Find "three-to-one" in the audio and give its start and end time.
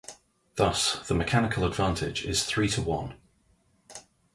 2.43-3.13